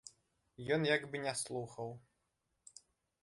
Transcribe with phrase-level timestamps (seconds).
[0.77, 1.89] Ён як бы не слухаў.